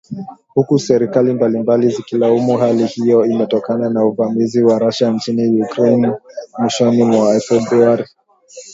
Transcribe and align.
huku 0.53 0.79
serikali 0.79 1.33
mbalimbali 1.33 1.89
zikilaumu 1.89 2.57
hali 2.57 2.85
hiyo 2.85 3.25
imetokana 3.25 3.89
na 3.89 4.05
uvamizi 4.05 4.63
wa 4.63 4.79
Russia 4.79 5.09
nchini 5.11 5.61
Ukraine 5.63 6.11
mwishoni 6.59 7.03
mwa 7.03 7.39
Februari 7.39 8.05